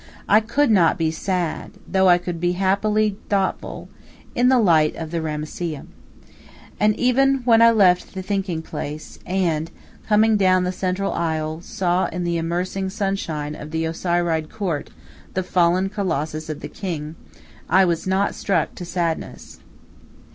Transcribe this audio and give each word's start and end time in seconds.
I 0.27 0.39
could 0.39 0.71
not 0.71 0.97
be 0.97 1.11
sad, 1.11 1.73
though 1.87 2.09
I 2.09 2.17
could 2.17 2.39
be 2.41 2.53
happily 2.53 3.17
thoughtful, 3.29 3.87
in 4.33 4.49
the 4.49 4.57
light 4.57 4.95
of 4.95 5.11
the 5.11 5.21
Ramesseum. 5.21 5.89
And 6.79 6.95
even 6.95 7.41
when 7.45 7.61
I 7.61 7.69
left 7.69 8.15
the 8.15 8.23
thinking 8.23 8.63
place, 8.63 9.19
and, 9.27 9.69
coming 10.07 10.37
down 10.37 10.63
the 10.63 10.71
central 10.71 11.13
aisle, 11.13 11.61
saw 11.61 12.07
in 12.07 12.23
the 12.23 12.37
immersing 12.37 12.89
sunshine 12.89 13.53
of 13.53 13.69
the 13.69 13.85
Osiride 13.85 14.49
Court 14.49 14.89
the 15.35 15.43
fallen 15.43 15.87
colossus 15.87 16.49
of 16.49 16.61
the 16.61 16.67
king, 16.67 17.13
I 17.69 17.85
was 17.85 18.07
not 18.07 18.33
struck 18.33 18.73
to 18.73 18.85
sadness. 18.85 19.59